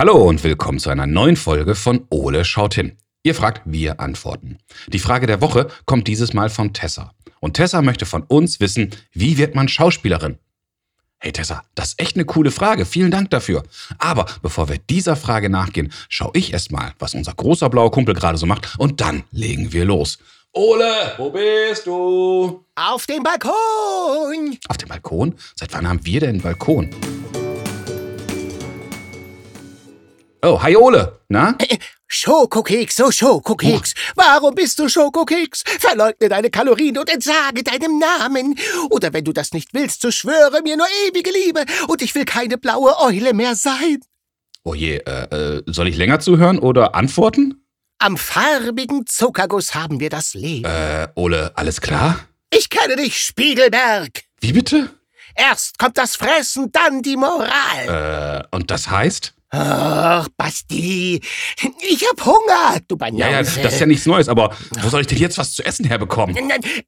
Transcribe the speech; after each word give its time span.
Hallo 0.00 0.16
und 0.16 0.42
willkommen 0.44 0.78
zu 0.78 0.88
einer 0.88 1.06
neuen 1.06 1.36
Folge 1.36 1.74
von 1.74 2.06
Ole 2.08 2.46
schaut 2.46 2.72
hin. 2.72 2.96
Ihr 3.22 3.34
fragt, 3.34 3.60
wir 3.66 4.00
antworten. 4.00 4.56
Die 4.86 4.98
Frage 4.98 5.26
der 5.26 5.42
Woche 5.42 5.68
kommt 5.84 6.08
dieses 6.08 6.32
Mal 6.32 6.48
von 6.48 6.72
Tessa. 6.72 7.12
Und 7.38 7.52
Tessa 7.52 7.82
möchte 7.82 8.06
von 8.06 8.22
uns 8.22 8.60
wissen, 8.60 8.94
wie 9.12 9.36
wird 9.36 9.54
man 9.54 9.68
Schauspielerin? 9.68 10.38
Hey 11.18 11.32
Tessa, 11.32 11.64
das 11.74 11.88
ist 11.88 12.00
echt 12.00 12.16
eine 12.16 12.24
coole 12.24 12.50
Frage. 12.50 12.86
Vielen 12.86 13.10
Dank 13.10 13.28
dafür. 13.28 13.62
Aber 13.98 14.24
bevor 14.40 14.70
wir 14.70 14.78
dieser 14.78 15.16
Frage 15.16 15.50
nachgehen, 15.50 15.92
schaue 16.08 16.32
ich 16.32 16.54
erstmal, 16.54 16.94
was 16.98 17.12
unser 17.12 17.34
großer 17.34 17.68
blauer 17.68 17.90
Kumpel 17.90 18.14
gerade 18.14 18.38
so 18.38 18.46
macht 18.46 18.78
und 18.78 19.02
dann 19.02 19.24
legen 19.32 19.74
wir 19.74 19.84
los. 19.84 20.16
Ole, 20.54 21.12
wo 21.18 21.28
bist 21.28 21.86
du? 21.86 22.64
Auf 22.74 23.04
dem 23.04 23.22
Balkon! 23.22 24.56
Auf 24.66 24.78
dem 24.78 24.88
Balkon? 24.88 25.34
Seit 25.56 25.74
wann 25.74 25.86
haben 25.86 26.00
wir 26.06 26.20
denn 26.20 26.30
einen 26.30 26.40
Balkon? 26.40 26.88
Oh, 30.42 30.62
hi 30.62 30.74
Ole. 30.74 31.20
Na? 31.28 31.54
Äh, 31.58 31.76
Schokokeks, 32.06 33.00
oh 33.00 33.10
Schokokeks. 33.10 33.94
Warum 34.14 34.54
bist 34.54 34.78
du 34.78 34.88
Schokokeks? 34.88 35.62
Verleugne 35.78 36.28
deine 36.28 36.50
Kalorien 36.50 36.96
und 36.98 37.10
entsage 37.10 37.62
deinem 37.62 37.98
Namen. 37.98 38.58
Oder 38.88 39.12
wenn 39.12 39.24
du 39.24 39.32
das 39.32 39.52
nicht 39.52 39.74
willst, 39.74 40.00
so 40.00 40.10
schwöre 40.10 40.62
mir 40.62 40.76
nur 40.76 40.86
ewige 41.06 41.30
Liebe 41.30 41.64
und 41.88 42.00
ich 42.02 42.14
will 42.14 42.24
keine 42.24 42.56
blaue 42.56 42.98
Eule 43.00 43.34
mehr 43.34 43.54
sein. 43.54 44.00
Oh 44.64 44.74
je, 44.74 44.96
äh, 44.96 45.58
äh, 45.58 45.62
soll 45.66 45.88
ich 45.88 45.96
länger 45.96 46.20
zuhören 46.20 46.58
oder 46.58 46.94
antworten? 46.94 47.66
Am 47.98 48.16
farbigen 48.16 49.06
Zuckerguss 49.06 49.74
haben 49.74 50.00
wir 50.00 50.08
das 50.08 50.32
Leben. 50.32 50.64
Äh, 50.64 51.08
Ole, 51.16 51.52
alles 51.54 51.82
klar? 51.82 52.18
Ich 52.50 52.70
kenne 52.70 52.96
dich, 52.96 53.18
Spiegelberg. 53.20 54.22
Wie 54.40 54.52
bitte? 54.52 54.90
Erst 55.34 55.78
kommt 55.78 55.98
das 55.98 56.16
Fressen, 56.16 56.72
dann 56.72 57.02
die 57.02 57.16
Moral. 57.16 58.46
Äh, 58.50 58.56
und 58.56 58.70
das 58.70 58.90
heißt? 58.90 59.34
Ach, 59.52 60.28
Basti, 60.36 61.20
ich 61.80 62.08
hab 62.08 62.24
Hunger, 62.24 62.78
du 62.86 62.96
Banause. 62.96 63.20
Ja, 63.20 63.30
ja, 63.30 63.38
das 63.38 63.56
ist 63.56 63.80
ja 63.80 63.86
nichts 63.86 64.06
Neues, 64.06 64.28
aber 64.28 64.56
wo 64.80 64.88
soll 64.88 65.00
ich 65.00 65.08
denn 65.08 65.18
jetzt 65.18 65.38
was 65.38 65.54
zu 65.54 65.64
essen 65.64 65.84
herbekommen? 65.86 66.36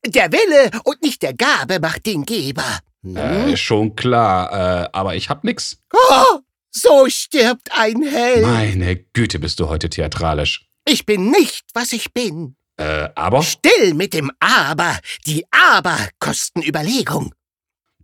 Der 0.06 0.32
Wille 0.32 0.70
und 0.84 1.02
nicht 1.02 1.22
der 1.22 1.34
Gabe 1.34 1.80
macht 1.80 2.06
den 2.06 2.24
Geber. 2.24 2.78
Hm? 3.02 3.16
Äh, 3.16 3.56
schon 3.56 3.96
klar, 3.96 4.84
äh, 4.84 4.88
aber 4.92 5.16
ich 5.16 5.28
hab 5.28 5.42
nix. 5.42 5.78
Oh, 5.92 6.38
so 6.70 7.06
stirbt 7.08 7.68
ein 7.76 8.02
Held. 8.02 8.42
Meine 8.42 8.96
Güte, 9.12 9.40
bist 9.40 9.58
du 9.58 9.68
heute 9.68 9.90
theatralisch. 9.90 10.64
Ich 10.84 11.04
bin 11.04 11.30
nicht, 11.30 11.64
was 11.74 11.92
ich 11.92 12.12
bin. 12.12 12.54
Äh, 12.76 13.08
aber? 13.14 13.42
Still 13.42 13.94
mit 13.94 14.14
dem 14.14 14.30
Aber. 14.40 14.98
Die 15.26 15.44
Aber 15.50 15.98
kosten 16.20 16.62
Überlegung. 16.62 17.34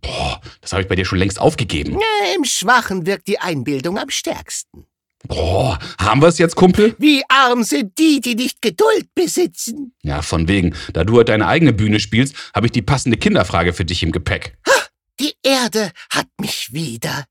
Boah, 0.01 0.41
das 0.61 0.71
habe 0.71 0.81
ich 0.83 0.87
bei 0.87 0.95
dir 0.95 1.05
schon 1.05 1.19
längst 1.19 1.39
aufgegeben. 1.39 1.99
Im 2.35 2.45
Schwachen 2.45 3.05
wirkt 3.05 3.27
die 3.27 3.39
Einbildung 3.39 3.97
am 3.97 4.09
stärksten. 4.09 4.85
Boah, 5.27 5.77
haben 5.99 6.21
wir 6.21 6.27
es 6.27 6.37
jetzt, 6.37 6.55
Kumpel? 6.55 6.95
Wie 6.97 7.23
arm 7.27 7.63
sind 7.63 7.97
die, 7.97 8.21
die 8.21 8.35
nicht 8.35 8.61
Geduld 8.61 9.13
besitzen? 9.13 9.93
Ja, 10.01 10.21
von 10.21 10.47
wegen. 10.47 10.73
Da 10.93 11.03
du 11.03 11.13
heute 11.13 11.33
deine 11.33 11.47
eigene 11.47 11.73
Bühne 11.73 11.99
spielst, 11.99 12.35
habe 12.55 12.67
ich 12.67 12.71
die 12.71 12.81
passende 12.81 13.17
Kinderfrage 13.17 13.73
für 13.73 13.83
dich 13.83 14.01
im 14.01 14.11
Gepäck. 14.13 14.57
Ha, 14.65 14.85
die 15.19 15.33
Erde 15.43 15.91
hat 16.09 16.27
mich 16.39 16.71
wieder. 16.71 17.25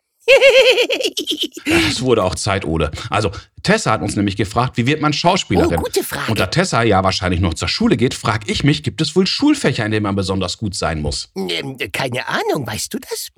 Es 1.88 2.00
wurde 2.00 2.24
auch 2.24 2.34
Zeit, 2.34 2.64
Ole. 2.64 2.90
Also, 3.10 3.30
Tessa 3.62 3.92
hat 3.92 4.02
uns 4.02 4.16
nämlich 4.16 4.36
gefragt, 4.36 4.76
wie 4.76 4.86
wird 4.86 5.00
man 5.00 5.12
Schauspielerin? 5.12 5.78
Oh, 5.78 5.82
gute 5.82 6.02
Frage. 6.02 6.30
Und 6.30 6.40
da 6.40 6.46
Tessa 6.46 6.82
ja 6.82 7.02
wahrscheinlich 7.04 7.40
noch 7.40 7.54
zur 7.54 7.68
Schule 7.68 7.96
geht, 7.96 8.14
frage 8.14 8.50
ich 8.50 8.64
mich, 8.64 8.82
gibt 8.82 9.00
es 9.00 9.14
wohl 9.16 9.26
Schulfächer, 9.26 9.84
in 9.84 9.90
denen 9.90 10.04
man 10.04 10.16
besonders 10.16 10.58
gut 10.58 10.74
sein 10.74 11.00
muss? 11.00 11.30
Ähm, 11.34 11.76
keine 11.92 12.26
Ahnung, 12.28 12.66
weißt 12.66 12.94
du 12.94 12.98
das? 12.98 13.28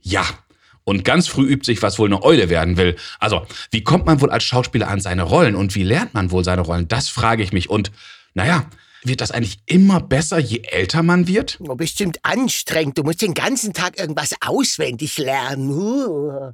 ja. 0.00 0.24
Und 0.86 1.02
ganz 1.02 1.28
früh 1.28 1.46
übt 1.46 1.64
sich, 1.64 1.80
was 1.80 1.98
wohl 1.98 2.08
eine 2.08 2.22
Eule 2.22 2.50
werden 2.50 2.76
will. 2.76 2.96
Also, 3.18 3.46
wie 3.70 3.82
kommt 3.82 4.04
man 4.04 4.20
wohl 4.20 4.30
als 4.30 4.44
Schauspieler 4.44 4.88
an 4.88 5.00
seine 5.00 5.22
Rollen 5.22 5.54
und 5.54 5.74
wie 5.74 5.82
lernt 5.82 6.12
man 6.12 6.30
wohl 6.30 6.44
seine 6.44 6.60
Rollen? 6.60 6.88
Das 6.88 7.08
frage 7.08 7.42
ich 7.42 7.52
mich. 7.54 7.70
Und, 7.70 7.90
naja, 8.34 8.66
wird 9.04 9.20
das 9.20 9.30
eigentlich 9.30 9.58
immer 9.66 10.00
besser, 10.00 10.38
je 10.38 10.62
älter 10.62 11.02
man 11.02 11.26
wird? 11.28 11.58
Oh, 11.60 11.74
bestimmt 11.74 12.18
anstrengend. 12.22 12.98
Du 12.98 13.02
musst 13.02 13.22
den 13.22 13.34
ganzen 13.34 13.72
Tag 13.72 13.98
irgendwas 13.98 14.34
auswendig 14.40 15.18
lernen. 15.18 15.70
Uh. 15.70 16.52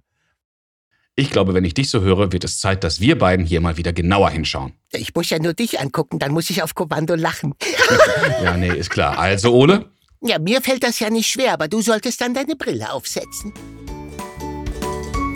Ich 1.17 1.31
glaube, 1.31 1.55
wenn 1.55 1.65
ich 1.65 1.75
dich 1.75 1.91
so 1.91 2.01
höre, 2.01 2.33
wird 2.33 2.45
es 2.45 2.61
Zeit, 2.61 2.83
dass 2.83 3.01
wir 3.01 3.19
beiden 3.19 3.45
hier 3.45 3.61
mal 3.61 3.77
wieder 3.77 3.93
genauer 3.93 4.31
hinschauen. 4.31 4.73
Ich 4.93 5.15
muss 5.15 5.29
ja 5.31 5.39
nur 5.39 5.55
dich 5.55 5.79
angucken, 5.81 6.19
dann 6.19 6.33
muss 6.33 6.49
ich 6.51 6.63
auf 6.63 6.75
Kommando 6.75 7.15
lachen. 7.15 7.55
ja, 8.43 8.57
nee, 8.57 8.71
ist 8.71 8.91
klar. 8.91 9.19
Also, 9.19 9.53
Ole? 9.53 9.91
Ja, 10.23 10.39
mir 10.39 10.61
fällt 10.61 10.83
das 10.83 10.99
ja 10.99 11.11
nicht 11.11 11.29
schwer, 11.29 11.53
aber 11.53 11.69
du 11.69 11.83
solltest 11.83 12.21
dann 12.21 12.35
deine 12.35 12.57
Brille 12.57 12.93
aufsetzen. 12.93 13.53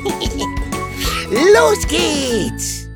Los 1.31 1.87
geht's! 1.89 2.89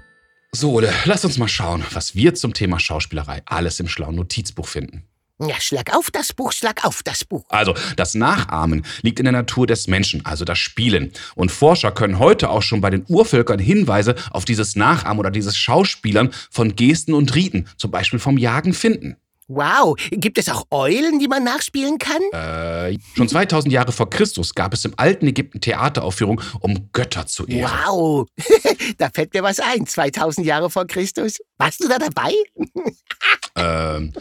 So, 0.52 0.80
lass 1.04 1.24
uns 1.24 1.36
mal 1.36 1.48
schauen, 1.48 1.84
was 1.92 2.14
wir 2.14 2.34
zum 2.34 2.54
Thema 2.54 2.80
Schauspielerei 2.80 3.42
alles 3.44 3.80
im 3.80 3.88
schlauen 3.88 4.16
Notizbuch 4.16 4.66
finden. 4.66 5.04
Ja, 5.40 5.60
schlag 5.60 5.94
auf 5.94 6.10
das 6.10 6.32
Buch, 6.32 6.52
schlag 6.52 6.84
auf 6.84 7.02
das 7.04 7.24
Buch. 7.24 7.44
Also, 7.50 7.74
das 7.96 8.14
Nachahmen 8.14 8.84
liegt 9.02 9.20
in 9.20 9.24
der 9.24 9.32
Natur 9.32 9.68
des 9.68 9.86
Menschen, 9.86 10.26
also 10.26 10.44
das 10.44 10.58
Spielen. 10.58 11.12
Und 11.36 11.52
Forscher 11.52 11.92
können 11.92 12.18
heute 12.18 12.50
auch 12.50 12.62
schon 12.62 12.80
bei 12.80 12.90
den 12.90 13.04
Urvölkern 13.06 13.60
Hinweise 13.60 14.16
auf 14.30 14.44
dieses 14.44 14.74
Nachahmen 14.74 15.20
oder 15.20 15.30
dieses 15.30 15.56
Schauspielern 15.56 16.30
von 16.50 16.74
Gesten 16.74 17.14
und 17.14 17.34
Riten, 17.36 17.68
zum 17.76 17.92
Beispiel 17.92 18.18
vom 18.18 18.36
Jagen, 18.36 18.72
finden. 18.72 19.16
Wow, 19.48 19.96
gibt 20.10 20.36
es 20.36 20.50
auch 20.50 20.66
Eulen, 20.70 21.18
die 21.18 21.26
man 21.26 21.42
nachspielen 21.42 21.96
kann? 21.96 22.20
Äh, 22.32 22.98
schon 23.16 23.28
2000 23.28 23.72
Jahre 23.72 23.92
vor 23.92 24.10
Christus 24.10 24.54
gab 24.54 24.74
es 24.74 24.84
im 24.84 24.92
alten 24.98 25.26
Ägypten 25.26 25.62
Theateraufführungen, 25.62 26.44
um 26.60 26.90
Götter 26.92 27.26
zu 27.26 27.46
ehren. 27.46 27.70
Wow, 27.86 28.28
da 28.98 29.08
fällt 29.08 29.32
mir 29.32 29.42
was 29.42 29.58
ein, 29.58 29.86
2000 29.86 30.46
Jahre 30.46 30.68
vor 30.68 30.86
Christus. 30.86 31.38
Warst 31.56 31.82
du 31.82 31.88
da 31.88 31.98
dabei? 31.98 32.32
ähm, 33.56 34.12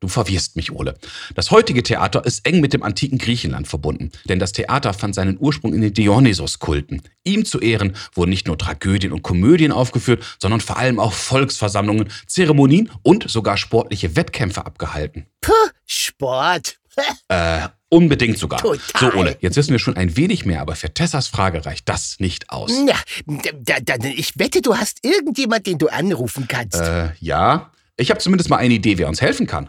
Du 0.00 0.06
verwirrst 0.06 0.54
mich, 0.54 0.70
Ole. 0.70 0.94
Das 1.34 1.50
heutige 1.50 1.82
Theater 1.82 2.24
ist 2.24 2.46
eng 2.46 2.60
mit 2.60 2.72
dem 2.72 2.84
antiken 2.84 3.18
Griechenland 3.18 3.66
verbunden, 3.66 4.12
denn 4.28 4.38
das 4.38 4.52
Theater 4.52 4.94
fand 4.94 5.14
seinen 5.14 5.38
Ursprung 5.40 5.74
in 5.74 5.80
den 5.80 5.92
Dionysos-Kulten. 5.92 7.02
Ihm 7.24 7.44
zu 7.44 7.58
Ehren 7.60 7.96
wurden 8.14 8.30
nicht 8.30 8.46
nur 8.46 8.56
Tragödien 8.56 9.12
und 9.12 9.22
Komödien 9.22 9.72
aufgeführt, 9.72 10.24
sondern 10.40 10.60
vor 10.60 10.76
allem 10.76 11.00
auch 11.00 11.12
Volksversammlungen, 11.12 12.10
Zeremonien 12.28 12.90
und 13.02 13.28
sogar 13.28 13.56
sportliche 13.56 14.14
Wettkämpfe 14.14 14.64
abgehalten. 14.64 15.26
Puh, 15.40 15.52
Sport. 15.84 16.78
äh, 17.28 17.68
unbedingt 17.88 18.38
sogar. 18.38 18.60
Total. 18.60 18.78
So, 19.00 19.18
Ole, 19.18 19.36
jetzt 19.40 19.56
wissen 19.56 19.72
wir 19.72 19.80
schon 19.80 19.96
ein 19.96 20.16
wenig 20.16 20.46
mehr, 20.46 20.60
aber 20.60 20.76
für 20.76 20.94
Tessas 20.94 21.26
Frage 21.26 21.66
reicht 21.66 21.88
das 21.88 22.20
nicht 22.20 22.50
aus. 22.50 22.72
Ja, 22.86 22.96
da, 23.26 23.80
da, 23.80 23.94
ich 24.04 24.38
wette, 24.38 24.62
du 24.62 24.76
hast 24.76 25.04
irgendjemand, 25.04 25.66
den 25.66 25.78
du 25.78 25.88
anrufen 25.88 26.46
kannst. 26.46 26.80
Äh, 26.80 27.10
ja. 27.18 27.72
Ich 27.96 28.10
habe 28.10 28.20
zumindest 28.20 28.48
mal 28.48 28.58
eine 28.58 28.74
Idee, 28.74 28.96
wer 28.96 29.08
uns 29.08 29.20
helfen 29.20 29.48
kann. 29.48 29.68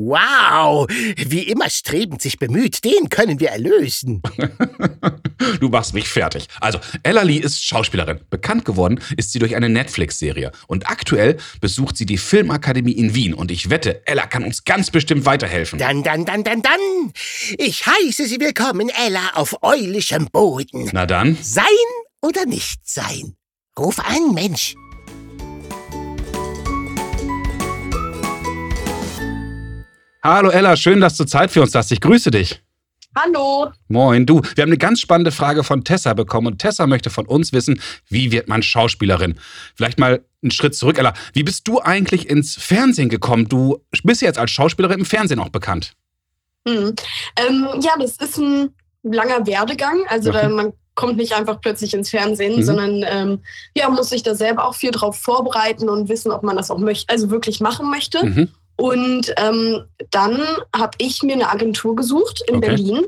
Wow, 0.00 0.86
wie 1.16 1.42
immer 1.42 1.68
strebend 1.68 2.22
sich 2.22 2.38
bemüht, 2.38 2.84
den 2.84 3.08
können 3.08 3.40
wir 3.40 3.48
erlösen. 3.48 4.22
du 5.60 5.68
machst 5.70 5.92
mich 5.92 6.08
fertig. 6.08 6.46
Also, 6.60 6.78
Ella 7.02 7.22
Lee 7.22 7.38
ist 7.38 7.64
Schauspielerin. 7.64 8.20
Bekannt 8.30 8.64
geworden 8.64 9.00
ist 9.16 9.32
sie 9.32 9.40
durch 9.40 9.56
eine 9.56 9.68
Netflix-Serie. 9.68 10.52
Und 10.68 10.88
aktuell 10.88 11.38
besucht 11.60 11.96
sie 11.96 12.06
die 12.06 12.16
Filmakademie 12.16 12.92
in 12.92 13.16
Wien. 13.16 13.34
Und 13.34 13.50
ich 13.50 13.70
wette, 13.70 14.06
Ella 14.06 14.28
kann 14.28 14.44
uns 14.44 14.62
ganz 14.62 14.92
bestimmt 14.92 15.26
weiterhelfen. 15.26 15.80
Dann, 15.80 16.04
dann, 16.04 16.24
dann, 16.24 16.44
dann, 16.44 16.62
dann. 16.62 17.12
Ich 17.58 17.84
heiße 17.84 18.28
Sie 18.28 18.38
willkommen, 18.38 18.90
Ella, 19.04 19.32
auf 19.34 19.64
eulischem 19.64 20.28
Boden. 20.30 20.88
Na 20.92 21.06
dann. 21.06 21.36
Sein 21.42 21.64
oder 22.22 22.46
nicht 22.46 22.88
sein? 22.88 23.34
Ruf 23.76 23.98
an, 23.98 24.32
Mensch. 24.32 24.76
Hallo 30.30 30.50
Ella, 30.50 30.76
schön, 30.76 31.00
dass 31.00 31.16
du 31.16 31.24
Zeit 31.24 31.50
für 31.50 31.62
uns 31.62 31.74
hast. 31.74 31.90
Ich 31.90 32.02
grüße 32.02 32.30
dich. 32.30 32.60
Hallo. 33.16 33.72
Moin, 33.88 34.26
du. 34.26 34.42
Wir 34.54 34.60
haben 34.60 34.68
eine 34.68 34.76
ganz 34.76 35.00
spannende 35.00 35.32
Frage 35.32 35.64
von 35.64 35.84
Tessa 35.84 36.12
bekommen 36.12 36.48
und 36.48 36.58
Tessa 36.58 36.86
möchte 36.86 37.08
von 37.08 37.24
uns 37.24 37.54
wissen, 37.54 37.80
wie 38.10 38.30
wird 38.30 38.46
man 38.46 38.62
Schauspielerin? 38.62 39.40
Vielleicht 39.74 39.98
mal 39.98 40.22
einen 40.42 40.50
Schritt 40.50 40.74
zurück, 40.74 40.98
Ella. 40.98 41.14
Wie 41.32 41.44
bist 41.44 41.66
du 41.66 41.80
eigentlich 41.80 42.28
ins 42.28 42.56
Fernsehen 42.56 43.08
gekommen? 43.08 43.48
Du 43.48 43.82
bist 44.04 44.20
jetzt 44.20 44.38
als 44.38 44.50
Schauspielerin 44.50 44.98
im 44.98 45.06
Fernsehen 45.06 45.40
auch 45.40 45.48
bekannt. 45.48 45.94
Hm. 46.68 46.94
Ähm, 47.36 47.68
ja, 47.80 47.92
das 47.98 48.18
ist 48.18 48.36
ein 48.36 48.68
langer 49.04 49.46
Werdegang. 49.46 50.04
Also 50.10 50.30
da, 50.30 50.46
man 50.50 50.74
kommt 50.94 51.16
nicht 51.16 51.32
einfach 51.32 51.58
plötzlich 51.62 51.94
ins 51.94 52.10
Fernsehen, 52.10 52.56
mhm. 52.56 52.64
sondern 52.64 53.04
ähm, 53.08 53.38
ja, 53.74 53.88
muss 53.88 54.10
sich 54.10 54.24
da 54.24 54.34
selber 54.34 54.68
auch 54.68 54.74
viel 54.74 54.90
drauf 54.90 55.18
vorbereiten 55.18 55.88
und 55.88 56.10
wissen, 56.10 56.30
ob 56.32 56.42
man 56.42 56.58
das 56.58 56.70
auch 56.70 56.78
möchte, 56.78 57.10
also 57.10 57.30
wirklich 57.30 57.60
machen 57.60 57.90
möchte. 57.90 58.26
Mhm. 58.26 58.48
Und 58.80 59.34
ähm, 59.36 59.84
dann 60.10 60.40
habe 60.74 60.96
ich 60.98 61.22
mir 61.22 61.34
eine 61.34 61.50
Agentur 61.50 61.96
gesucht 61.96 62.42
in 62.46 62.56
okay. 62.56 62.68
Berlin. 62.68 63.06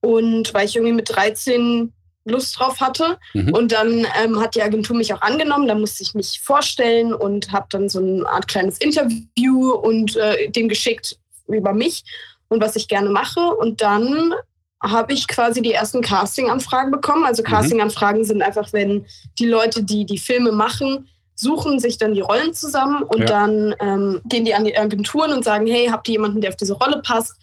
Und 0.00 0.54
weil 0.54 0.66
ich 0.66 0.76
irgendwie 0.76 0.94
mit 0.94 1.14
13 1.14 1.92
Lust 2.24 2.58
drauf 2.58 2.80
hatte. 2.80 3.18
Mhm. 3.34 3.54
Und 3.54 3.72
dann 3.72 4.06
ähm, 4.22 4.40
hat 4.40 4.54
die 4.54 4.62
Agentur 4.62 4.96
mich 4.96 5.14
auch 5.14 5.22
angenommen. 5.22 5.68
Da 5.68 5.74
musste 5.74 6.02
ich 6.02 6.14
mich 6.14 6.40
vorstellen 6.42 7.14
und 7.14 7.52
habe 7.52 7.66
dann 7.70 7.88
so 7.88 8.00
eine 8.00 8.26
Art 8.26 8.48
kleines 8.48 8.78
Interview 8.78 9.70
und 9.70 10.16
äh, 10.16 10.50
dem 10.50 10.68
geschickt 10.68 11.18
über 11.46 11.72
mich 11.72 12.04
und 12.48 12.60
was 12.60 12.76
ich 12.76 12.88
gerne 12.88 13.10
mache. 13.10 13.40
Und 13.40 13.80
dann 13.80 14.34
habe 14.82 15.12
ich 15.12 15.28
quasi 15.28 15.62
die 15.62 15.72
ersten 15.72 16.02
Casting-Anfragen 16.02 16.90
bekommen. 16.90 17.24
Also 17.24 17.42
mhm. 17.42 17.48
Casting-Anfragen 17.48 18.24
sind 18.24 18.42
einfach, 18.42 18.72
wenn 18.72 19.06
die 19.38 19.46
Leute, 19.46 19.82
die 19.84 20.04
die 20.04 20.18
Filme 20.18 20.52
machen, 20.52 21.08
suchen 21.36 21.78
sich 21.78 21.98
dann 21.98 22.14
die 22.14 22.22
Rollen 22.22 22.54
zusammen 22.54 23.02
und 23.02 23.20
ja. 23.20 23.26
dann 23.26 23.74
ähm, 23.78 24.20
gehen 24.24 24.46
die 24.46 24.54
an 24.54 24.64
die 24.64 24.76
Agenturen 24.76 25.32
und 25.32 25.44
sagen, 25.44 25.66
hey, 25.66 25.88
habt 25.88 26.08
ihr 26.08 26.12
jemanden, 26.12 26.40
der 26.40 26.50
auf 26.50 26.56
diese 26.56 26.72
Rolle 26.72 27.02
passt? 27.02 27.34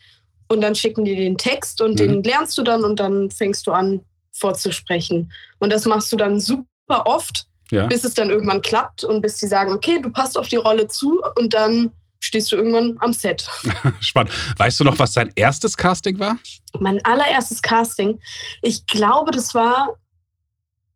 Und 0.50 0.62
dann 0.62 0.76
schicken 0.76 1.06
die 1.06 1.16
den 1.16 1.38
Text 1.38 1.80
und 1.80 1.94
mhm. 1.94 1.98
den 1.98 2.24
lernst 2.24 2.58
du 2.58 2.64
dann 2.64 2.84
und 2.84 3.00
dann 3.00 3.30
fängst 3.30 3.66
du 3.68 3.72
an 3.72 4.02
vorzusprechen. 4.32 5.32
Und 5.60 5.72
das 5.72 5.86
machst 5.86 6.12
du 6.12 6.18
dann 6.18 6.40
super 6.40 7.06
oft, 7.06 7.46
ja. 7.72 7.86
bis 7.86 8.04
es 8.04 8.16
dann 8.16 8.32
irgendwann 8.32 8.62
klappt 8.62 9.04
und 9.04 9.22
bis 9.22 9.38
sie 9.38 9.48
sagen, 9.48 9.72
okay, 9.72 10.02
du 10.02 10.10
passt 10.10 10.38
auf 10.38 10.48
die 10.48 10.58
Rolle 10.58 10.88
zu 10.88 11.22
und 11.36 11.54
dann 11.54 11.92
stehst 12.20 12.52
du 12.52 12.56
irgendwann 12.56 12.98
am 13.00 13.14
Set. 13.14 13.48
Spannend. 14.00 14.34
Weißt 14.58 14.80
du 14.80 14.86
noch, 14.86 14.98
was 14.98 15.14
dein 15.14 15.32
erstes 15.36 15.78
Casting 15.78 16.18
war? 16.18 16.38
Mein 16.80 17.04
allererstes 17.06 17.62
Casting. 17.62 18.20
Ich 18.64 18.88
glaube, 18.88 19.32
das 19.32 19.54
war 19.54 19.98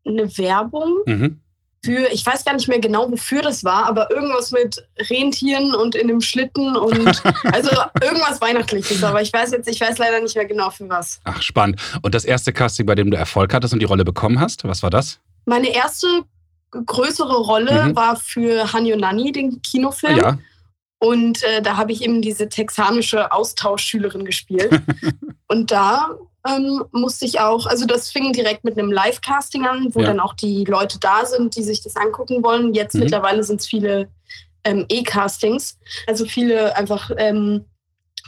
eine 0.03 0.35
Werbung. 0.37 1.03
Mhm 1.05 1.41
für, 1.87 2.11
ich 2.11 2.25
weiß 2.25 2.43
gar 2.43 2.53
nicht 2.53 2.67
mehr 2.67 2.79
genau, 2.79 3.09
wofür 3.09 3.41
das 3.41 3.63
war, 3.63 3.85
aber 3.85 4.11
irgendwas 4.11 4.51
mit 4.51 4.85
Rentieren 5.09 5.73
und 5.73 5.95
in 5.95 6.09
einem 6.09 6.19
Schlitten 6.19 6.75
und 6.75 7.23
also 7.53 7.69
irgendwas 8.01 8.41
Weihnachtliches, 8.41 9.01
aber 9.05 9.21
ich 9.21 9.31
weiß 9.31 9.51
jetzt, 9.51 9.69
ich 9.69 9.79
weiß 9.79 9.97
leider 9.97 10.19
nicht 10.19 10.35
mehr 10.35 10.43
genau 10.43 10.69
für 10.69 10.89
was. 10.89 11.21
Ach, 11.23 11.41
spannend. 11.41 11.79
Und 12.01 12.13
das 12.13 12.25
erste 12.25 12.51
Casting, 12.51 12.85
bei 12.85 12.95
dem 12.95 13.09
du 13.09 13.15
Erfolg 13.15 13.53
hattest 13.53 13.73
und 13.73 13.79
die 13.79 13.85
Rolle 13.85 14.03
bekommen 14.03 14.41
hast, 14.41 14.65
was 14.65 14.83
war 14.83 14.89
das? 14.89 15.21
Meine 15.45 15.73
erste 15.73 16.25
größere 16.71 17.37
Rolle 17.37 17.85
mhm. 17.85 17.95
war 17.95 18.17
für 18.17 18.73
Hanyo 18.73 18.97
Nani, 18.97 19.31
den 19.31 19.61
Kinofilm. 19.61 20.17
Ja. 20.17 20.37
Und 20.99 21.41
äh, 21.43 21.61
da 21.61 21.77
habe 21.77 21.93
ich 21.93 22.01
eben 22.01 22.21
diese 22.21 22.49
texanische 22.49 23.31
Austauschschülerin 23.31 24.25
gespielt. 24.25 24.81
und 25.47 25.71
da 25.71 26.09
ähm, 26.47 26.83
musste 26.91 27.25
ich 27.25 27.39
auch, 27.39 27.65
also 27.65 27.85
das 27.85 28.11
fing 28.11 28.33
direkt 28.33 28.63
mit 28.63 28.77
einem 28.77 28.91
Live-Casting 28.91 29.65
an, 29.65 29.93
wo 29.93 29.99
ja. 29.99 30.07
dann 30.07 30.19
auch 30.19 30.33
die 30.33 30.63
Leute 30.65 30.99
da 30.99 31.25
sind, 31.25 31.55
die 31.55 31.63
sich 31.63 31.81
das 31.81 31.95
angucken 31.95 32.43
wollen. 32.43 32.73
Jetzt 32.73 32.93
mhm. 32.95 33.01
mittlerweile 33.01 33.43
sind 33.43 33.61
es 33.61 33.67
viele 33.67 34.09
ähm, 34.63 34.85
E-Castings, 34.89 35.79
also 36.07 36.25
viele 36.25 36.75
einfach 36.75 37.11
ähm, 37.17 37.65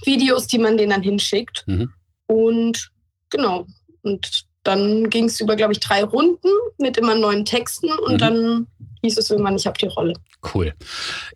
Videos, 0.04 0.48
die 0.48 0.60
man 0.60 0.78
denen 0.78 0.92
dann 0.92 1.04
hinschickt. 1.04 1.64
Mhm. 1.68 1.92
Und 2.28 2.92
genau, 3.30 3.66
und 4.02 4.46
dann 4.64 5.10
ging 5.10 5.26
es 5.26 5.40
über, 5.40 5.56
glaube 5.56 5.74
ich, 5.74 5.80
drei 5.80 6.04
Runden 6.04 6.50
mit 6.78 6.98
immer 6.98 7.16
neuen 7.16 7.46
Texten 7.46 7.92
und 7.92 8.14
mhm. 8.14 8.18
dann 8.18 8.68
hieß 9.02 9.18
es 9.18 9.30
irgendwann, 9.30 9.56
ich 9.56 9.66
habe 9.66 9.78
die 9.78 9.88
Rolle. 9.88 10.14
Cool. 10.54 10.74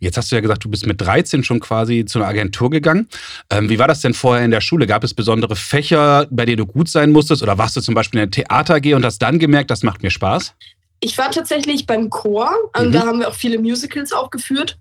Jetzt 0.00 0.16
hast 0.16 0.30
du 0.30 0.34
ja 0.34 0.40
gesagt, 0.40 0.64
du 0.64 0.70
bist 0.70 0.86
mit 0.86 1.00
13 1.00 1.44
schon 1.44 1.60
quasi 1.60 2.04
zu 2.04 2.18
einer 2.18 2.28
Agentur 2.28 2.70
gegangen. 2.70 3.08
Ähm, 3.50 3.68
wie 3.68 3.78
war 3.78 3.88
das 3.88 4.00
denn 4.00 4.14
vorher 4.14 4.44
in 4.44 4.50
der 4.50 4.60
Schule? 4.60 4.86
Gab 4.86 5.04
es 5.04 5.14
besondere 5.14 5.56
Fächer, 5.56 6.26
bei 6.30 6.44
denen 6.44 6.58
du 6.58 6.66
gut 6.66 6.88
sein 6.88 7.10
musstest? 7.10 7.42
Oder 7.42 7.58
warst 7.58 7.76
du 7.76 7.80
zum 7.80 7.94
Beispiel 7.94 8.20
in 8.20 8.30
der 8.30 8.44
Theater 8.44 8.74
AG 8.74 8.94
und 8.94 9.04
hast 9.04 9.18
dann 9.18 9.38
gemerkt, 9.38 9.70
das 9.70 9.82
macht 9.82 10.02
mir 10.02 10.10
Spaß? 10.10 10.54
Ich 11.00 11.18
war 11.18 11.30
tatsächlich 11.30 11.86
beim 11.86 12.08
Chor 12.10 12.50
und 12.76 12.88
mhm. 12.88 12.92
da 12.92 13.00
haben 13.00 13.20
wir 13.20 13.28
auch 13.28 13.34
viele 13.34 13.58
Musicals 13.58 14.12
aufgeführt. 14.12 14.78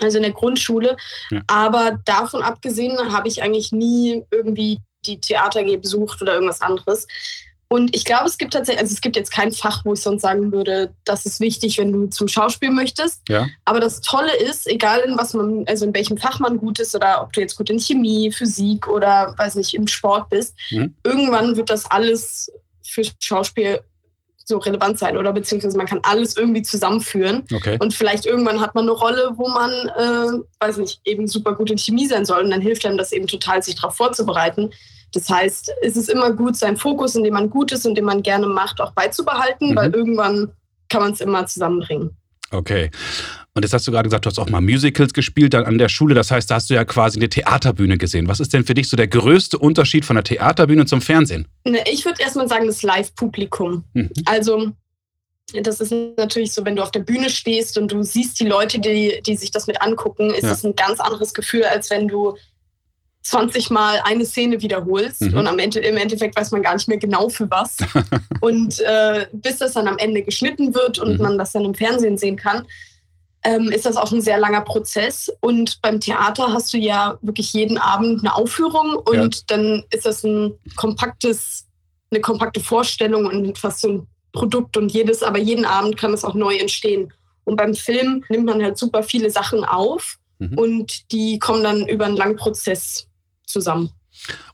Also 0.00 0.16
in 0.16 0.22
der 0.22 0.32
Grundschule. 0.32 0.96
Ja. 1.30 1.42
Aber 1.46 1.98
davon 2.06 2.42
abgesehen 2.42 2.96
habe 3.12 3.28
ich 3.28 3.42
eigentlich 3.42 3.72
nie 3.72 4.24
irgendwie 4.30 4.78
die 5.04 5.20
Theater 5.20 5.60
AG 5.60 5.76
besucht 5.76 6.22
oder 6.22 6.34
irgendwas 6.34 6.62
anderes. 6.62 7.06
Und 7.72 7.94
ich 7.94 8.04
glaube, 8.04 8.26
es 8.26 8.36
gibt 8.36 8.52
tatsächlich, 8.52 8.82
also 8.82 8.92
es 8.92 9.00
gibt 9.00 9.14
jetzt 9.14 9.30
kein 9.30 9.52
Fach, 9.52 9.84
wo 9.84 9.92
ich 9.92 10.00
sonst 10.00 10.22
sagen 10.22 10.50
würde, 10.50 10.92
das 11.04 11.24
ist 11.24 11.38
wichtig, 11.38 11.78
wenn 11.78 11.92
du 11.92 12.06
zum 12.08 12.26
Schauspiel 12.26 12.70
möchtest. 12.70 13.22
Ja. 13.28 13.46
Aber 13.64 13.78
das 13.78 14.00
Tolle 14.00 14.36
ist, 14.36 14.66
egal 14.66 15.02
in 15.06 15.16
was 15.16 15.34
man, 15.34 15.64
also 15.68 15.86
in 15.86 15.94
welchem 15.94 16.18
Fach 16.18 16.40
man 16.40 16.58
gut 16.58 16.80
ist 16.80 16.96
oder 16.96 17.22
ob 17.22 17.32
du 17.32 17.40
jetzt 17.40 17.56
gut 17.56 17.70
in 17.70 17.78
Chemie, 17.78 18.32
Physik 18.32 18.88
oder 18.88 19.34
weiß 19.38 19.54
nicht, 19.54 19.74
im 19.74 19.86
Sport 19.86 20.30
bist, 20.30 20.56
mhm. 20.72 20.96
irgendwann 21.04 21.56
wird 21.56 21.70
das 21.70 21.88
alles 21.88 22.50
für 22.82 23.02
Schauspiel 23.20 23.78
so 24.44 24.58
relevant 24.58 24.98
sein 24.98 25.16
oder 25.16 25.32
beziehungsweise 25.32 25.76
man 25.76 25.86
kann 25.86 26.00
alles 26.02 26.36
irgendwie 26.36 26.62
zusammenführen. 26.62 27.44
Okay. 27.54 27.78
Und 27.80 27.94
vielleicht 27.94 28.26
irgendwann 28.26 28.60
hat 28.60 28.74
man 28.74 28.82
eine 28.82 28.92
Rolle, 28.92 29.30
wo 29.36 29.48
man, 29.48 29.70
äh, 29.70 30.42
weiß 30.58 30.78
nicht, 30.78 31.00
eben 31.04 31.28
super 31.28 31.54
gut 31.54 31.70
in 31.70 31.78
Chemie 31.78 32.08
sein 32.08 32.24
soll 32.24 32.42
und 32.42 32.50
dann 32.50 32.60
hilft 32.60 32.84
einem 32.84 32.98
das 32.98 33.12
eben 33.12 33.28
total, 33.28 33.62
sich 33.62 33.76
darauf 33.76 33.94
vorzubereiten. 33.94 34.72
Das 35.12 35.28
heißt, 35.28 35.72
es 35.82 35.96
ist 35.96 36.08
immer 36.08 36.32
gut, 36.32 36.56
seinen 36.56 36.76
Fokus, 36.76 37.14
in 37.16 37.24
dem 37.24 37.34
man 37.34 37.50
gut 37.50 37.72
ist 37.72 37.86
und 37.86 37.96
den 37.96 38.04
man 38.04 38.22
gerne 38.22 38.46
macht, 38.46 38.80
auch 38.80 38.92
beizubehalten, 38.92 39.70
mhm. 39.70 39.76
weil 39.76 39.94
irgendwann 39.94 40.52
kann 40.88 41.02
man 41.02 41.12
es 41.12 41.20
immer 41.20 41.46
zusammenbringen. 41.46 42.16
Okay. 42.52 42.90
Und 43.54 43.62
jetzt 43.62 43.72
hast 43.72 43.86
du 43.86 43.92
gerade 43.92 44.08
gesagt, 44.08 44.26
du 44.26 44.30
hast 44.30 44.38
auch 44.38 44.48
mal 44.48 44.60
Musicals 44.60 45.12
gespielt 45.12 45.54
dann 45.54 45.64
an 45.64 45.78
der 45.78 45.88
Schule. 45.88 46.14
Das 46.14 46.30
heißt, 46.30 46.50
da 46.50 46.56
hast 46.56 46.70
du 46.70 46.74
ja 46.74 46.84
quasi 46.84 47.18
eine 47.18 47.28
Theaterbühne 47.28 47.98
gesehen. 47.98 48.28
Was 48.28 48.40
ist 48.40 48.52
denn 48.52 48.64
für 48.64 48.74
dich 48.74 48.88
so 48.88 48.96
der 48.96 49.08
größte 49.08 49.58
Unterschied 49.58 50.04
von 50.04 50.16
der 50.16 50.24
Theaterbühne 50.24 50.86
zum 50.86 51.00
Fernsehen? 51.00 51.46
Ne, 51.64 51.82
ich 51.90 52.04
würde 52.04 52.22
erstmal 52.22 52.48
sagen, 52.48 52.66
das 52.66 52.82
Live-Publikum. 52.82 53.84
Mhm. 53.94 54.10
Also, 54.24 54.72
das 55.62 55.80
ist 55.80 55.92
natürlich 56.16 56.52
so, 56.52 56.64
wenn 56.64 56.76
du 56.76 56.82
auf 56.82 56.92
der 56.92 57.00
Bühne 57.00 57.30
stehst 57.30 57.76
und 57.78 57.90
du 57.90 58.02
siehst 58.02 58.38
die 58.40 58.46
Leute, 58.46 58.78
die, 58.78 59.20
die 59.26 59.36
sich 59.36 59.50
das 59.50 59.66
mit 59.66 59.80
angucken, 59.82 60.30
ist 60.30 60.44
es 60.44 60.62
ja. 60.62 60.70
ein 60.70 60.76
ganz 60.76 61.00
anderes 61.00 61.34
Gefühl, 61.34 61.64
als 61.64 61.90
wenn 61.90 62.08
du 62.08 62.36
20 63.30 63.70
Mal 63.70 64.00
eine 64.04 64.26
Szene 64.26 64.60
wiederholst 64.60 65.22
mhm. 65.22 65.38
und 65.38 65.46
am 65.46 65.60
Ende, 65.60 65.78
im 65.78 65.96
Endeffekt 65.96 66.36
weiß 66.36 66.50
man 66.50 66.62
gar 66.62 66.74
nicht 66.74 66.88
mehr 66.88 66.98
genau 66.98 67.28
für 67.28 67.48
was. 67.48 67.76
und 68.40 68.80
äh, 68.80 69.28
bis 69.32 69.58
das 69.58 69.74
dann 69.74 69.86
am 69.86 69.98
Ende 69.98 70.22
geschnitten 70.22 70.74
wird 70.74 70.98
und 70.98 71.14
mhm. 71.14 71.22
man 71.22 71.38
das 71.38 71.52
dann 71.52 71.64
im 71.64 71.74
Fernsehen 71.74 72.18
sehen 72.18 72.36
kann, 72.36 72.66
ähm, 73.44 73.70
ist 73.70 73.86
das 73.86 73.96
auch 73.96 74.10
ein 74.10 74.20
sehr 74.20 74.38
langer 74.38 74.62
Prozess. 74.62 75.32
Und 75.40 75.80
beim 75.80 76.00
Theater 76.00 76.52
hast 76.52 76.72
du 76.72 76.78
ja 76.78 77.18
wirklich 77.22 77.52
jeden 77.52 77.78
Abend 77.78 78.20
eine 78.20 78.34
Aufführung 78.34 78.96
und 78.96 79.36
ja. 79.36 79.42
dann 79.46 79.84
ist 79.90 80.06
das 80.06 80.24
ein 80.24 80.54
kompaktes, 80.74 81.68
eine 82.10 82.20
kompakte 82.20 82.58
Vorstellung 82.58 83.26
und 83.26 83.58
fast 83.58 83.82
so 83.82 83.88
ein 83.88 84.06
Produkt 84.32 84.76
und 84.76 84.90
jedes, 84.90 85.22
aber 85.22 85.38
jeden 85.38 85.64
Abend 85.64 85.96
kann 85.96 86.12
es 86.12 86.24
auch 86.24 86.34
neu 86.34 86.56
entstehen. 86.56 87.12
Und 87.44 87.56
beim 87.56 87.74
Film 87.74 88.24
nimmt 88.28 88.46
man 88.46 88.60
halt 88.60 88.76
super 88.76 89.04
viele 89.04 89.30
Sachen 89.30 89.64
auf 89.64 90.18
mhm. 90.40 90.58
und 90.58 91.12
die 91.12 91.38
kommen 91.38 91.62
dann 91.62 91.86
über 91.86 92.06
einen 92.06 92.16
langen 92.16 92.36
Prozess 92.36 93.06
zusammen. 93.50 93.90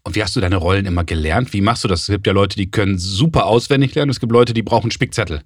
Und 0.05 0.15
wie 0.15 0.23
hast 0.23 0.37
du 0.37 0.41
deine 0.41 0.57
Rollen 0.57 0.87
immer 0.87 1.05
gelernt? 1.05 1.53
Wie 1.53 1.61
machst 1.61 1.85
du 1.85 1.89
das? 1.89 2.03
Es 2.03 2.07
gibt 2.07 2.27
ja 2.27 2.33
Leute, 2.33 2.57
die 2.57 2.71
können 2.71 2.99
super 2.99 3.47
auswendig 3.47 3.95
lernen. 3.95 4.11
Es 4.11 4.21
gibt 4.21 4.33
Leute, 4.33 4.55
die 4.55 4.63
brauchen 4.63 4.91
Spickzettel. 4.91 5.43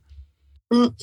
Hm. 0.72 0.94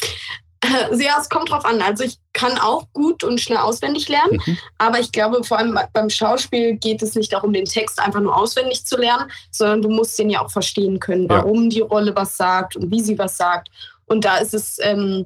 Ja, 0.98 1.18
es 1.22 1.30
kommt 1.30 1.50
drauf 1.50 1.66
an. 1.66 1.82
Also 1.82 2.04
ich 2.04 2.18
kann 2.34 2.58
auch 2.58 2.88
gut 2.94 3.24
und 3.24 3.40
schnell 3.40 3.60
auswendig 3.60 4.10
lernen, 4.10 4.42
mhm. 4.46 4.58
aber 4.78 5.00
ich 5.00 5.12
glaube, 5.12 5.44
vor 5.44 5.60
allem 5.60 5.78
beim 5.94 6.10
Schauspiel 6.10 6.76
geht 6.78 7.02
es 7.02 7.16
nicht 7.16 7.32
darum, 7.32 7.54
den 7.54 7.66
Text 7.66 8.00
einfach 8.00 8.20
nur 8.20 8.36
auswendig 8.36 8.86
zu 8.86 8.98
lernen, 8.98 9.32
sondern 9.52 9.82
du 9.82 9.90
musst 9.90 10.18
den 10.18 10.30
ja 10.30 10.44
auch 10.44 10.52
verstehen 10.52 11.00
können, 11.00 11.30
warum 11.30 11.64
ja. 11.64 11.70
die 11.70 11.82
Rolle 11.82 12.16
was 12.16 12.38
sagt 12.38 12.76
und 12.76 12.92
wie 12.92 13.02
sie 13.02 13.18
was 13.18 13.38
sagt. 13.38 13.70
Und 14.06 14.26
da 14.26 14.38
ist 14.38 14.54
es 14.54 14.78
ähm, 14.82 15.26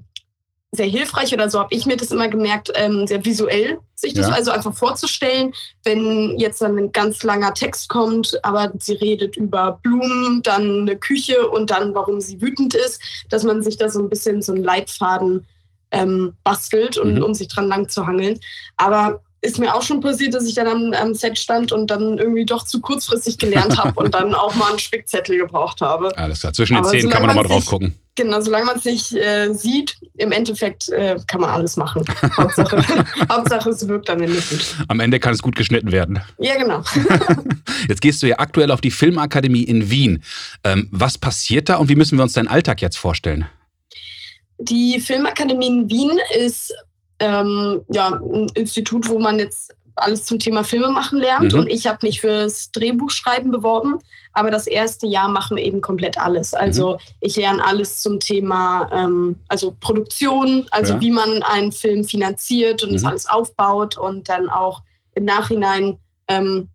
sehr 0.72 0.88
hilfreich 0.88 1.34
oder 1.34 1.50
so 1.50 1.60
habe 1.60 1.76
ich 1.76 1.86
mir 1.86 1.98
das 1.98 2.12
immer 2.12 2.30
gemerkt, 2.30 2.72
ähm, 2.76 3.06
sehr 3.06 3.26
visuell 3.26 3.80
sich 3.94 4.14
das 4.14 4.30
ja. 4.30 4.34
also 4.34 4.52
einfach 4.52 4.74
vorzustellen, 4.74 5.54
wenn 5.84 6.40
jetzt 6.40 6.62
dann 6.62 6.78
ein 6.78 6.92
ganz 6.92 7.24
langer 7.24 7.54
Text 7.54 7.90
kommt, 7.90 8.40
aber 8.44 8.72
sie 8.80 8.94
redet 8.94 9.38
über 9.38 9.80
Blumen, 9.84 10.42
dann 10.44 10.82
eine 10.82 10.98
Küche 10.98 11.48
und 11.50 11.70
dann, 11.70 11.94
warum 11.94 12.20
sie 12.20 12.42
wütend 12.42 12.74
ist, 12.74 13.02
dass 13.30 13.44
man 13.44 13.62
sich 13.62 13.78
da 13.78 13.90
so 13.90 14.00
ein 14.00 14.10
bisschen 14.10 14.42
so 14.42 14.54
einen 14.54 14.64
Leitfaden 14.64 15.46
ähm, 15.92 16.34
bastelt, 16.44 16.98
und, 16.98 17.16
mhm. 17.16 17.24
um 17.24 17.34
sich 17.34 17.50
dran 17.50 17.68
lang 17.68 17.90
zu 17.90 18.08
hangeln. 18.08 18.40
Aber 18.78 19.22
ist 19.44 19.58
mir 19.58 19.74
auch 19.74 19.82
schon 19.82 20.02
passiert, 20.02 20.36
dass 20.36 20.46
ich 20.46 20.54
dann 20.54 20.68
am, 20.68 20.94
am 20.94 21.16
Set 21.16 21.38
stand 21.38 21.72
und 21.72 21.88
dann 21.88 22.20
irgendwie 22.20 22.46
doch 22.46 22.64
zu 22.64 22.80
kurzfristig 22.80 23.40
gelernt 23.40 23.78
habe 23.78 24.00
und 24.00 24.14
dann 24.14 24.36
auch 24.36 24.54
mal 24.54 24.70
einen 24.70 24.80
Spickzettel 24.80 25.38
gebraucht 25.38 25.82
habe. 25.82 26.16
Alles 26.16 26.42
klar, 26.42 26.54
zwischen 26.54 26.76
den 26.76 26.86
Zähnen 26.86 27.10
kann 27.10 27.24
man 27.24 27.36
nochmal 27.36 27.46
drauf 27.46 27.66
gucken. 27.66 27.96
Genau, 28.16 28.40
solange 28.42 28.66
man 28.66 28.78
es 28.78 28.86
nicht 28.86 29.14
äh, 29.14 29.52
sieht, 29.54 29.98
im 30.18 30.32
Endeffekt 30.32 30.90
äh, 30.90 31.18
kann 31.26 31.42
man 31.42 31.50
alles 31.50 31.76
machen. 31.76 32.04
Hauptsache, 32.38 32.78
Hauptsache, 33.32 33.70
es 33.72 33.88
wirkt 33.88 34.10
am 34.12 34.22
Ende 34.22 34.36
gut. 34.36 34.76
Am 34.88 35.00
Ende 35.00 35.20
kann 35.20 35.34
es 35.34 35.42
gut 35.42 35.56
geschnitten 35.56 35.92
werden. 35.92 36.22
Ja, 36.38 36.56
genau. 36.58 36.84
jetzt 37.90 38.02
gehst 38.02 38.22
du 38.22 38.28
ja 38.28 38.38
aktuell 38.38 38.70
auf 38.70 38.82
die 38.82 38.92
Filmakademie 38.92 39.64
in 39.64 39.90
Wien. 39.90 40.24
Ähm, 40.64 40.88
was 40.92 41.18
passiert 41.18 41.70
da 41.70 41.78
und 41.78 41.90
wie 41.90 41.96
müssen 41.96 42.18
wir 42.18 42.24
uns 42.24 42.34
deinen 42.34 42.48
Alltag 42.48 42.82
jetzt 42.82 42.98
vorstellen? 42.98 43.48
Die 44.60 45.00
Filmakademie 45.00 45.68
in 45.68 45.90
Wien 45.90 46.20
ist 46.38 46.72
ähm, 47.22 47.82
ja, 47.90 48.10
ein 48.10 48.50
Institut, 48.56 49.08
wo 49.08 49.20
man 49.20 49.40
jetzt 49.40 49.74
alles 49.96 50.26
zum 50.26 50.40
Thema 50.40 50.64
Filme 50.64 50.90
machen 50.90 51.20
lernt. 51.20 51.54
Mhm. 51.54 51.60
Und 51.60 51.68
ich 51.68 51.88
habe 51.88 52.00
mich 52.02 52.22
fürs 52.22 52.72
Drehbuchschreiben 52.72 53.52
beworben. 53.52 54.00
Aber 54.34 54.50
das 54.50 54.68
erste 54.68 55.08
Jahr 55.08 55.30
machen 55.30 55.58
wir 55.58 55.64
eben 55.64 55.82
komplett 55.82 56.18
alles. 56.18 56.54
Also 56.54 56.94
mhm. 56.94 56.98
ich 57.20 57.36
lerne 57.36 57.64
alles 57.64 58.02
zum 58.02 58.20
Thema, 58.20 58.90
ähm, 58.92 59.36
also 59.48 59.76
Produktion, 59.80 60.66
also 60.72 60.94
ja. 60.94 61.02
wie 61.02 61.12
man 61.12 61.44
einen 61.44 61.72
Film 61.72 62.04
finanziert 62.04 62.84
und 62.84 62.90
mhm. 62.90 62.94
das 62.94 63.06
alles 63.06 63.30
aufbaut 63.30 63.98
und 63.98 64.30
dann 64.30 64.50
auch 64.50 64.82
im 65.14 65.26
Nachhinein 65.26 65.98
ähm, 66.28 66.70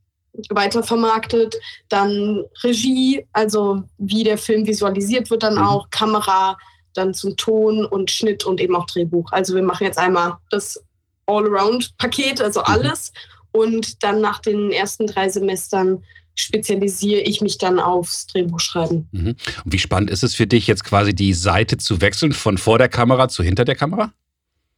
weiter 0.51 0.83
vermarktet. 0.83 1.57
Dann 1.89 2.45
Regie, 2.63 3.27
also 3.33 3.83
wie 3.99 4.25
der 4.25 4.39
Film 4.39 4.67
visualisiert 4.67 5.31
wird, 5.31 5.43
dann 5.43 5.55
mhm. 5.55 5.67
auch 5.67 5.91
Kamera, 5.91 6.59
dann 6.97 7.15
zum 7.15 7.37
Ton 7.37 7.85
und 7.85 8.11
Schnitt 8.11 8.45
und 8.45 8.61
eben 8.61 8.77
auch 8.77 8.87
Drehbuch. 8.87 9.33
Also 9.33 9.55
wir 9.55 9.63
machen 9.63 9.85
jetzt 9.85 9.99
einmal 9.99 10.35
das 10.51 10.83
All-Around-Paket, 11.27 12.41
also 12.41 12.61
mhm. 12.61 12.67
alles. 12.67 13.13
Und 13.53 14.03
dann 14.03 14.21
nach 14.21 14.41
den 14.41 14.71
ersten 14.71 15.07
drei 15.07 15.29
Semestern 15.29 16.03
spezialisiere 16.35 17.23
ich 17.23 17.41
mich 17.41 17.59
dann 17.59 17.81
aufs 17.81 18.27
Drehbuchschreiben. 18.27 19.09
Mhm. 19.11 19.29
Und 19.29 19.73
wie 19.73 19.79
spannend 19.79 20.11
ist 20.11 20.23
es 20.23 20.35
für 20.35 20.47
dich, 20.47 20.67
jetzt 20.67 20.85
quasi 20.85 21.15
die 21.15 21.33
Seite 21.33 21.79
zu 21.79 22.01
wechseln 22.01 22.33
von 22.33 22.59
vor 22.59 22.79
der 22.79 22.89
Kamera 22.89 23.29
zu 23.29 23.43
hinter 23.43 23.65
der 23.65 23.75
Kamera? 23.75 24.13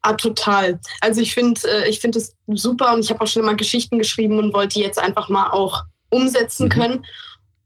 Ah, 0.02 0.12
total. 0.14 0.78
Also 1.00 1.20
ich 1.20 1.34
finde 1.34 1.60
äh, 1.64 1.88
ich 1.88 1.98
finde 1.98 2.20
es 2.20 2.36
super 2.46 2.94
und 2.94 3.00
ich 3.00 3.10
habe 3.10 3.20
auch 3.20 3.26
schon 3.26 3.44
mal 3.44 3.56
Geschichten 3.56 3.98
geschrieben 3.98 4.38
und 4.38 4.54
wollte 4.54 4.74
die 4.74 4.84
jetzt 4.84 4.98
einfach 4.98 5.28
mal 5.28 5.50
auch 5.50 5.82
umsetzen 6.10 6.66
mhm. 6.66 6.70
können. 6.70 7.06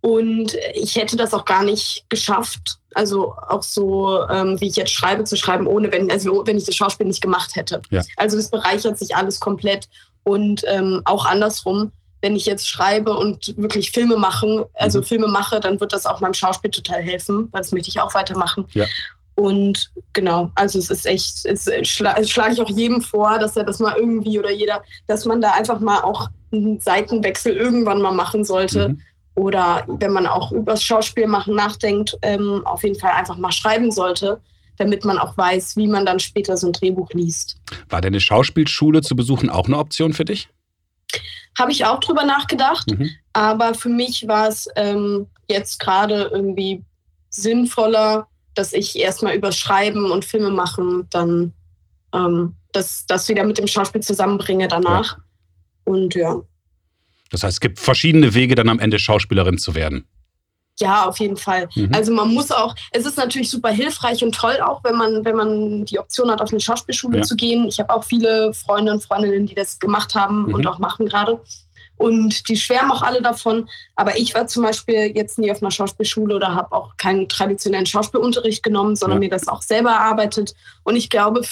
Und 0.02 0.56
ich 0.74 0.96
hätte 0.96 1.16
das 1.16 1.32
auch 1.32 1.44
gar 1.44 1.62
nicht 1.62 2.04
geschafft, 2.08 2.78
also 2.92 3.34
auch 3.48 3.62
so, 3.62 4.28
ähm, 4.28 4.60
wie 4.60 4.66
ich 4.66 4.74
jetzt 4.74 4.92
schreibe, 4.92 5.22
zu 5.22 5.36
schreiben, 5.36 5.68
ohne 5.68 5.92
wenn, 5.92 6.10
also 6.10 6.42
wenn 6.44 6.58
ich 6.58 6.64
das 6.64 6.74
Schauspiel 6.74 7.06
nicht 7.06 7.22
gemacht 7.22 7.54
hätte. 7.54 7.80
Ja. 7.90 8.02
Also 8.16 8.36
es 8.36 8.50
bereichert 8.50 8.98
sich 8.98 9.14
alles 9.14 9.38
komplett. 9.38 9.88
Und 10.24 10.64
ähm, 10.66 11.02
auch 11.04 11.24
andersrum, 11.24 11.92
wenn 12.20 12.34
ich 12.34 12.46
jetzt 12.46 12.68
schreibe 12.68 13.16
und 13.16 13.56
wirklich 13.56 13.92
Filme 13.92 14.16
machen, 14.16 14.64
also 14.74 14.98
mhm. 14.98 15.04
Filme 15.04 15.28
mache, 15.28 15.60
dann 15.60 15.78
wird 15.78 15.92
das 15.92 16.04
auch 16.04 16.20
meinem 16.20 16.34
Schauspiel 16.34 16.72
total 16.72 17.00
helfen, 17.00 17.48
weil 17.52 17.60
das 17.60 17.70
möchte 17.70 17.88
ich 17.88 18.00
auch 18.00 18.12
weitermachen. 18.12 18.66
Ja. 18.74 18.86
Und 19.36 19.92
genau, 20.12 20.50
also 20.56 20.80
es 20.80 20.90
ist 20.90 21.06
echt, 21.06 21.46
es 21.46 21.70
schla 21.88 22.22
schlage 22.24 22.54
ich 22.54 22.60
auch 22.60 22.68
jedem 22.68 23.02
vor, 23.02 23.38
dass 23.38 23.56
er 23.56 23.64
das 23.64 23.78
mal 23.78 23.96
irgendwie 23.96 24.38
oder 24.38 24.50
jeder, 24.50 24.82
dass 25.06 25.24
man 25.26 25.40
da 25.40 25.52
einfach 25.52 25.78
mal 25.78 26.00
auch 26.00 26.28
einen 26.52 26.80
Seitenwechsel 26.80 27.56
irgendwann 27.56 28.02
mal 28.02 28.12
machen 28.12 28.44
sollte. 28.44 28.90
Mhm 28.90 29.02
oder 29.34 29.84
wenn 29.88 30.12
man 30.12 30.26
auch 30.26 30.52
über 30.52 30.72
das 30.72 30.84
Schauspiel 30.84 31.26
machen 31.26 31.54
nachdenkt, 31.54 32.16
ähm, 32.22 32.62
auf 32.66 32.82
jeden 32.82 32.98
Fall 32.98 33.12
einfach 33.12 33.36
mal 33.36 33.52
schreiben 33.52 33.90
sollte, 33.90 34.40
damit 34.78 35.04
man 35.04 35.18
auch 35.18 35.36
weiß, 35.36 35.76
wie 35.76 35.86
man 35.86 36.04
dann 36.04 36.20
später 36.20 36.56
so 36.56 36.66
ein 36.66 36.72
Drehbuch 36.72 37.10
liest. 37.12 37.56
War 37.88 38.00
deine 38.00 38.20
Schauspielschule 38.20 39.02
zu 39.02 39.16
besuchen 39.16 39.50
auch 39.50 39.66
eine 39.66 39.78
Option 39.78 40.12
für 40.12 40.24
dich? 40.24 40.48
Habe 41.58 41.72
ich 41.72 41.84
auch 41.84 42.00
drüber 42.00 42.24
nachgedacht, 42.24 42.90
mhm. 42.90 43.10
aber 43.32 43.74
für 43.74 43.90
mich 43.90 44.26
war 44.26 44.48
es 44.48 44.68
ähm, 44.76 45.26
jetzt 45.48 45.80
gerade 45.80 46.30
irgendwie 46.32 46.82
sinnvoller, 47.28 48.28
dass 48.54 48.72
ich 48.72 48.98
erstmal 48.98 49.34
über 49.34 49.52
Schreiben 49.52 50.10
und 50.10 50.24
Filme 50.24 50.50
machen 50.50 51.06
dann 51.10 51.52
ähm, 52.14 52.54
das, 52.72 53.06
das 53.06 53.28
wieder 53.28 53.44
mit 53.44 53.58
dem 53.58 53.66
Schauspiel 53.66 54.02
zusammenbringe 54.02 54.68
danach. 54.68 55.16
Ja. 55.16 55.24
Und 55.84 56.14
ja. 56.14 56.40
Das 57.32 57.42
heißt, 57.42 57.54
es 57.54 57.60
gibt 57.60 57.80
verschiedene 57.80 58.34
Wege, 58.34 58.54
dann 58.54 58.68
am 58.68 58.78
Ende 58.78 58.98
Schauspielerin 58.98 59.58
zu 59.58 59.74
werden. 59.74 60.06
Ja, 60.80 61.06
auf 61.06 61.18
jeden 61.18 61.36
Fall. 61.36 61.68
Mhm. 61.74 61.90
Also 61.92 62.12
man 62.12 62.32
muss 62.32 62.50
auch, 62.50 62.74
es 62.92 63.06
ist 63.06 63.16
natürlich 63.16 63.50
super 63.50 63.70
hilfreich 63.70 64.24
und 64.24 64.34
toll 64.34 64.58
auch, 64.60 64.82
wenn 64.84 64.96
man, 64.96 65.24
wenn 65.24 65.36
man 65.36 65.84
die 65.84 65.98
Option 65.98 66.30
hat, 66.30 66.40
auf 66.40 66.50
eine 66.50 66.60
Schauspielschule 66.60 67.18
ja. 67.18 67.22
zu 67.22 67.36
gehen. 67.36 67.66
Ich 67.68 67.78
habe 67.78 67.92
auch 67.94 68.04
viele 68.04 68.54
Freunde 68.54 68.92
und 68.92 69.04
Freundinnen, 69.04 69.46
die 69.46 69.54
das 69.54 69.78
gemacht 69.78 70.14
haben 70.14 70.46
mhm. 70.46 70.54
und 70.54 70.66
auch 70.66 70.78
machen 70.78 71.06
gerade. 71.06 71.40
Und 71.98 72.48
die 72.48 72.56
schwärmen 72.56 72.90
auch 72.90 73.02
alle 73.02 73.22
davon. 73.22 73.68
Aber 73.94 74.18
ich 74.18 74.34
war 74.34 74.46
zum 74.46 74.64
Beispiel 74.64 75.12
jetzt 75.14 75.38
nie 75.38 75.52
auf 75.52 75.62
einer 75.62 75.70
Schauspielschule 75.70 76.34
oder 76.34 76.54
habe 76.54 76.72
auch 76.72 76.96
keinen 76.96 77.28
traditionellen 77.28 77.86
Schauspielunterricht 77.86 78.62
genommen, 78.62 78.96
sondern 78.96 79.22
ja. 79.22 79.28
mir 79.28 79.30
das 79.30 79.46
auch 79.46 79.62
selber 79.62 79.90
erarbeitet. 79.90 80.54
Und 80.82 80.96
ich 80.96 81.10
glaube, 81.10 81.42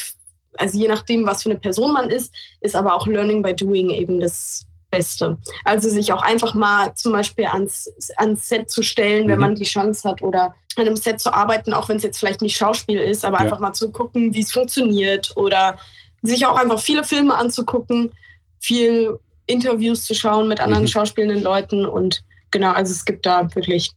also 0.56 0.78
je 0.78 0.88
nachdem, 0.88 1.26
was 1.26 1.42
für 1.42 1.50
eine 1.50 1.58
Person 1.58 1.92
man 1.92 2.10
ist, 2.10 2.34
ist 2.60 2.75
aber 2.75 2.94
auch 2.94 3.06
Learning 3.06 3.42
by 3.42 3.54
Doing 3.54 3.90
eben 3.90 4.18
das 4.18 4.66
Beste. 4.90 5.38
Also 5.64 5.88
sich 5.88 6.12
auch 6.12 6.23
einfach 6.23 6.54
mal 6.54 6.94
zum 6.94 7.12
Beispiel 7.12 7.47
ans, 7.47 7.90
ans 8.16 8.49
Set 8.49 8.70
zu 8.70 8.82
stellen, 8.82 9.28
wenn 9.28 9.37
mhm. 9.37 9.40
man 9.40 9.54
die 9.54 9.64
Chance 9.64 10.09
hat 10.09 10.23
oder 10.23 10.54
an 10.76 10.87
einem 10.87 10.97
Set 10.97 11.20
zu 11.20 11.32
arbeiten, 11.32 11.73
auch 11.73 11.88
wenn 11.88 11.97
es 11.97 12.02
jetzt 12.02 12.18
vielleicht 12.18 12.42
nicht 12.42 12.56
Schauspiel 12.56 12.99
ist, 12.99 13.25
aber 13.25 13.38
ja. 13.38 13.44
einfach 13.44 13.61
mal 13.61 13.73
zu 13.73 13.90
gucken, 13.90 14.35
wie 14.35 14.40
es 14.40 14.52
funktioniert 14.52 15.32
oder 15.37 15.78
sich 16.23 16.47
auch 16.47 16.56
einfach 16.56 16.80
viele 16.80 17.04
Filme 17.04 17.35
anzugucken, 17.35 18.12
viel 18.61 19.18
Interviews 19.47 20.04
zu 20.04 20.14
schauen 20.14 20.49
mit 20.49 20.61
anderen 20.61 20.85
mhm. 20.85 20.88
schauspielenden 20.88 21.42
Leuten 21.42 21.87
und 21.87 22.23
genau, 22.50 22.73
also 22.73 22.92
es 22.92 23.04
gibt 23.04 23.26
da 23.26 23.52
wirklich 23.54 23.92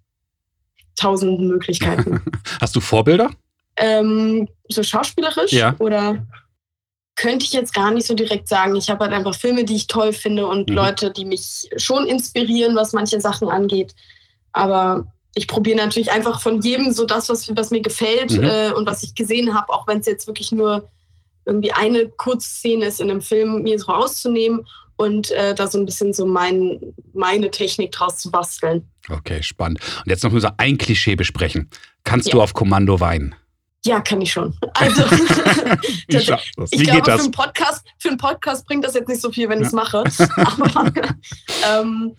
tausend 0.95 1.41
Möglichkeiten. 1.41 2.21
Hast 2.61 2.75
du 2.75 2.79
Vorbilder? 2.79 3.29
Ähm, 3.75 4.47
so 4.69 4.83
schauspielerisch 4.83 5.51
ja. 5.51 5.75
oder 5.79 6.25
könnte 7.15 7.45
ich 7.45 7.53
jetzt 7.53 7.73
gar 7.73 7.91
nicht 7.91 8.07
so 8.07 8.15
direkt 8.15 8.47
sagen. 8.47 8.75
Ich 8.75 8.89
habe 8.89 9.05
halt 9.05 9.13
einfach 9.13 9.35
Filme, 9.35 9.65
die 9.65 9.75
ich 9.75 9.87
toll 9.87 10.13
finde 10.13 10.47
und 10.47 10.69
mhm. 10.69 10.75
Leute, 10.75 11.11
die 11.11 11.25
mich 11.25 11.69
schon 11.77 12.07
inspirieren, 12.07 12.75
was 12.75 12.93
manche 12.93 13.21
Sachen 13.21 13.49
angeht. 13.49 13.93
Aber 14.51 15.07
ich 15.35 15.47
probiere 15.47 15.77
natürlich 15.77 16.11
einfach 16.11 16.41
von 16.41 16.61
jedem 16.61 16.91
so 16.91 17.05
das, 17.05 17.29
was, 17.29 17.55
was 17.55 17.71
mir 17.71 17.81
gefällt 17.81 18.31
mhm. 18.31 18.43
äh, 18.43 18.71
und 18.71 18.87
was 18.87 19.03
ich 19.03 19.15
gesehen 19.15 19.53
habe, 19.53 19.71
auch 19.73 19.87
wenn 19.87 19.99
es 19.99 20.05
jetzt 20.05 20.27
wirklich 20.27 20.51
nur 20.51 20.89
irgendwie 21.45 21.71
eine 21.71 22.07
Kurzszene 22.07 22.85
ist 22.85 23.01
in 23.01 23.11
einem 23.11 23.21
Film, 23.21 23.63
mir 23.63 23.77
so 23.77 23.91
rauszunehmen 23.91 24.65
und 24.95 25.31
äh, 25.31 25.53
da 25.55 25.67
so 25.67 25.77
ein 25.77 25.85
bisschen 25.85 26.13
so 26.13 26.25
mein, 26.25 26.79
meine 27.13 27.51
Technik 27.51 27.91
draus 27.91 28.17
zu 28.17 28.31
basteln. 28.31 28.87
Okay, 29.09 29.43
spannend. 29.43 29.79
Und 30.05 30.09
jetzt 30.09 30.23
noch 30.23 30.31
nur 30.31 30.41
so 30.41 30.49
ein 30.57 30.77
Klischee 30.77 31.15
besprechen. 31.15 31.69
Kannst 32.03 32.27
ja. 32.27 32.33
du 32.33 32.41
auf 32.41 32.53
Kommando 32.53 32.99
weinen? 32.99 33.35
Ja, 33.85 33.99
kann 34.01 34.21
ich 34.21 34.31
schon. 34.31 34.57
Also, 34.75 35.03
ich, 36.07 36.29
ich 36.71 36.83
glaube, 36.83 37.03
für 37.03 37.19
einen, 37.19 37.31
Podcast, 37.31 37.85
für 37.99 38.09
einen 38.09 38.17
Podcast 38.17 38.65
bringt 38.65 38.85
das 38.85 38.93
jetzt 38.93 39.09
nicht 39.09 39.21
so 39.21 39.31
viel, 39.31 39.49
wenn 39.49 39.61
ich 39.61 39.67
es 39.67 39.73
mache. 39.73 40.03
Aber 40.35 40.91
ähm, 41.69 42.15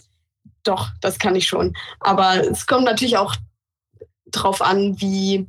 doch, 0.63 0.89
das 1.01 1.19
kann 1.19 1.35
ich 1.37 1.47
schon. 1.47 1.75
Aber 2.01 2.37
es 2.49 2.67
kommt 2.67 2.85
natürlich 2.85 3.17
auch 3.17 3.35
drauf 4.27 4.63
an, 4.63 5.01
wie, 5.01 5.47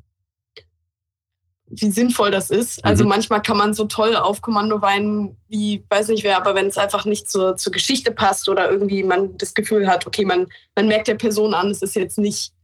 wie 1.67 1.91
sinnvoll 1.91 2.31
das 2.31 2.49
ist. 2.49 2.83
Also 2.83 3.03
mhm. 3.03 3.09
manchmal 3.09 3.41
kann 3.41 3.57
man 3.57 3.73
so 3.73 3.85
toll 3.85 4.15
auf 4.15 4.41
Kommando 4.41 4.81
weinen, 4.81 5.37
wie 5.47 5.85
weiß 5.89 6.09
nicht 6.09 6.23
wer, 6.23 6.37
aber 6.37 6.55
wenn 6.55 6.67
es 6.67 6.77
einfach 6.77 7.05
nicht 7.05 7.29
zur, 7.29 7.55
zur 7.57 7.71
Geschichte 7.71 8.11
passt 8.11 8.49
oder 8.49 8.69
irgendwie 8.69 9.03
man 9.03 9.37
das 9.37 9.53
Gefühl 9.53 9.87
hat, 9.87 10.07
okay, 10.07 10.25
man, 10.25 10.47
man 10.75 10.87
merkt 10.87 11.07
der 11.07 11.15
Person 11.15 11.53
an, 11.53 11.71
es 11.71 11.81
ist 11.81 11.95
jetzt 11.95 12.17
nicht 12.17 12.54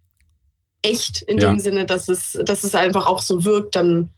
echt 0.81 1.21
in 1.23 1.37
ja. 1.39 1.49
dem 1.49 1.59
Sinne, 1.59 1.85
dass 1.85 2.07
es, 2.07 2.39
dass 2.43 2.63
es 2.63 2.75
einfach 2.75 3.05
auch 3.07 3.21
so 3.21 3.43
wirkt, 3.45 3.75
dann 3.75 4.09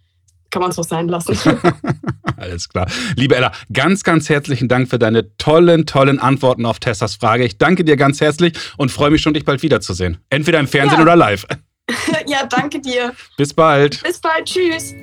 kann 0.49 0.61
man 0.61 0.71
es 0.71 0.79
auch 0.79 0.83
sein 0.83 1.07
lassen. 1.07 1.35
Alles 2.37 2.69
klar. 2.69 2.87
Liebe 3.15 3.35
Ella, 3.35 3.51
ganz, 3.71 4.03
ganz 4.03 4.29
herzlichen 4.29 4.67
Dank 4.67 4.89
für 4.89 4.99
deine 4.99 5.35
tollen, 5.37 5.85
tollen 5.85 6.19
Antworten 6.19 6.65
auf 6.65 6.79
Tessas 6.79 7.15
Frage. 7.15 7.43
Ich 7.43 7.57
danke 7.57 7.83
dir 7.83 7.97
ganz 7.97 8.21
herzlich 8.21 8.53
und 8.77 8.91
freue 8.91 9.09
mich 9.09 9.21
schon, 9.21 9.33
dich 9.33 9.45
bald 9.45 9.63
wiederzusehen. 9.63 10.19
Entweder 10.29 10.59
im 10.59 10.67
Fernsehen 10.67 10.99
ja. 10.99 11.03
oder 11.03 11.15
live. 11.15 11.45
ja, 12.27 12.45
danke 12.45 12.79
dir. 12.79 13.13
Bis 13.35 13.53
bald. 13.53 14.01
Bis 14.03 14.19
bald. 14.19 14.45
Tschüss. 14.45 14.93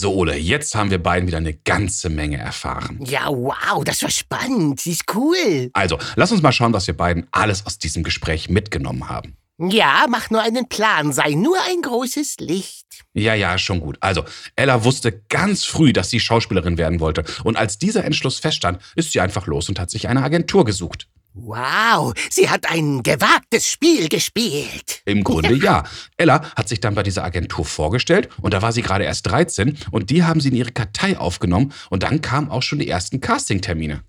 So, 0.00 0.14
Ole, 0.14 0.34
jetzt 0.38 0.74
haben 0.74 0.90
wir 0.90 1.02
beiden 1.02 1.26
wieder 1.26 1.36
eine 1.36 1.52
ganze 1.52 2.08
Menge 2.08 2.38
erfahren. 2.38 3.00
Ja, 3.04 3.26
wow, 3.28 3.84
das 3.84 4.02
war 4.02 4.08
spannend. 4.08 4.80
Sie 4.80 4.92
ist 4.92 5.04
cool. 5.14 5.68
Also, 5.74 5.98
lass 6.16 6.32
uns 6.32 6.40
mal 6.40 6.52
schauen, 6.52 6.72
was 6.72 6.86
wir 6.86 6.96
beiden 6.96 7.26
alles 7.32 7.66
aus 7.66 7.76
diesem 7.76 8.02
Gespräch 8.02 8.48
mitgenommen 8.48 9.10
haben. 9.10 9.36
Ja, 9.58 10.06
mach 10.08 10.30
nur 10.30 10.40
einen 10.40 10.70
Plan, 10.70 11.12
sei 11.12 11.32
nur 11.32 11.58
ein 11.68 11.82
großes 11.82 12.36
Licht. 12.38 12.86
Ja, 13.12 13.34
ja, 13.34 13.58
schon 13.58 13.80
gut. 13.80 13.98
Also, 14.00 14.24
Ella 14.56 14.84
wusste 14.84 15.20
ganz 15.28 15.66
früh, 15.66 15.92
dass 15.92 16.08
sie 16.08 16.18
Schauspielerin 16.18 16.78
werden 16.78 17.00
wollte. 17.00 17.22
Und 17.44 17.58
als 17.58 17.76
dieser 17.76 18.02
Entschluss 18.02 18.38
feststand, 18.38 18.80
ist 18.96 19.12
sie 19.12 19.20
einfach 19.20 19.46
los 19.46 19.68
und 19.68 19.78
hat 19.78 19.90
sich 19.90 20.08
eine 20.08 20.22
Agentur 20.22 20.64
gesucht. 20.64 21.08
Wow, 21.32 22.12
sie 22.28 22.48
hat 22.48 22.68
ein 22.68 23.04
gewagtes 23.04 23.68
Spiel 23.68 24.08
gespielt. 24.08 25.02
Im 25.04 25.22
Grunde 25.22 25.54
ja. 25.54 25.84
Ella 26.16 26.42
hat 26.56 26.68
sich 26.68 26.80
dann 26.80 26.96
bei 26.96 27.04
dieser 27.04 27.22
Agentur 27.22 27.64
vorgestellt 27.64 28.28
und 28.40 28.52
da 28.52 28.62
war 28.62 28.72
sie 28.72 28.82
gerade 28.82 29.04
erst 29.04 29.26
13 29.28 29.78
und 29.92 30.10
die 30.10 30.24
haben 30.24 30.40
sie 30.40 30.48
in 30.48 30.56
ihre 30.56 30.72
Kartei 30.72 31.16
aufgenommen 31.16 31.72
und 31.88 32.02
dann 32.02 32.20
kamen 32.20 32.50
auch 32.50 32.62
schon 32.62 32.80
die 32.80 32.88
ersten 32.88 33.20
Castingtermine. 33.20 34.02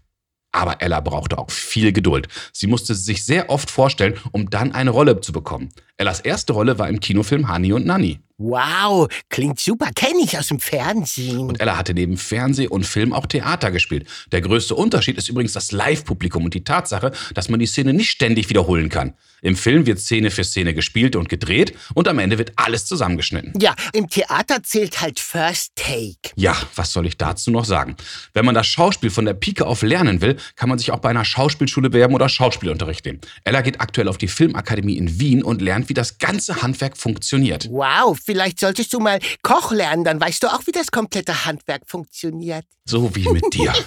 Aber 0.52 0.82
Ella 0.82 1.00
brauchte 1.00 1.38
auch 1.38 1.50
viel 1.50 1.94
Geduld. 1.94 2.28
Sie 2.52 2.68
musste 2.68 2.94
sich 2.94 3.24
sehr 3.24 3.50
oft 3.50 3.72
vorstellen, 3.72 4.20
um 4.32 4.50
dann 4.50 4.74
eine 4.74 4.90
Rolle 4.90 5.22
zu 5.22 5.32
bekommen. 5.32 5.70
Ellas 6.02 6.20
erste 6.20 6.54
Rolle 6.54 6.80
war 6.80 6.90
im 6.90 7.00
Kinofilm 7.00 7.48
Hani 7.48 7.74
und 7.74 7.86
Nanny. 7.86 8.20
Wow, 8.40 9.08
klingt 9.30 9.60
super, 9.60 9.92
kenne 9.94 10.22
ich 10.24 10.36
aus 10.36 10.48
dem 10.48 10.60
Fernsehen. 10.60 11.42
Und 11.42 11.62
Ella 11.62 11.78
hatte 11.78 11.94
neben 11.94 12.18
Fernseh 12.18 12.68
und 12.68 12.88
Film 12.88 13.14
auch 13.14 13.28
Theater 13.28 13.70
gespielt. 13.70 14.08
Der 14.32 14.42
größte 14.42 14.74
Unterschied 14.74 15.20
ist 15.20 15.30
übrigens 15.30 15.54
das 15.54 15.72
Live-Publikum 15.72 16.46
und 16.46 16.56
die 16.56 16.64
Tatsache, 16.64 17.12
dass 17.36 17.50
man 17.50 17.60
die 17.60 17.68
Szene 17.68 17.94
nicht 17.94 18.10
ständig 18.10 18.50
wiederholen 18.50 18.90
kann. 18.90 19.14
Im 19.44 19.56
Film 19.56 19.88
wird 19.88 20.00
Szene 20.00 20.30
für 20.30 20.44
Szene 20.44 20.74
gespielt 20.74 21.16
und 21.16 21.30
gedreht 21.30 21.74
und 21.96 22.08
am 22.08 22.20
Ende 22.20 22.38
wird 22.38 22.54
alles 22.58 22.86
zusammengeschnitten. 22.86 23.54
Ja, 23.60 23.76
im 23.94 24.08
Theater 24.08 24.62
zählt 24.62 25.02
halt 25.02 25.20
First 25.20 25.76
Take. 25.76 26.34
Ja, 26.36 26.56
was 26.76 26.94
soll 26.94 27.08
ich 27.08 27.18
dazu 27.18 27.50
noch 27.50 27.66
sagen? 27.66 27.96
Wenn 28.34 28.46
man 28.46 28.54
das 28.54 28.68
Schauspiel 28.68 29.10
von 29.10 29.26
der 29.26 29.34
Pike 29.34 29.66
auf 29.66 29.82
lernen 29.82 30.22
will, 30.22 30.38
kann 30.56 30.70
man 30.70 30.78
sich 30.78 30.92
auch 30.92 31.00
bei 31.00 31.10
einer 31.10 31.26
Schauspielschule 31.26 31.90
bewerben 31.90 32.14
oder 32.14 32.30
Schauspielunterricht 32.30 33.06
nehmen. 33.06 33.20
Ella 33.44 33.62
geht 33.62 33.82
aktuell 33.82 34.08
auf 34.08 34.20
die 34.20 34.28
Filmakademie 34.28 34.98
in 34.98 35.20
Wien 35.20 35.44
und 35.44 35.62
lernt, 35.62 35.90
wie 35.92 35.94
das 35.94 36.20
ganze 36.20 36.62
Handwerk 36.62 36.96
funktioniert. 36.96 37.68
Wow, 37.70 38.18
vielleicht 38.18 38.62
solltest 38.62 38.94
du 38.94 39.02
mal 39.02 39.20
Koch 39.42 39.74
lernen, 39.74 40.06
dann 40.06 40.22
weißt 40.22 40.42
du 40.42 40.48
auch, 40.48 40.66
wie 40.66 40.72
das 40.72 40.90
komplette 40.90 41.44
Handwerk 41.46 41.82
funktioniert. 41.86 42.64
So 42.86 43.14
wie 43.14 43.28
mit 43.28 43.44
dir. 43.54 43.74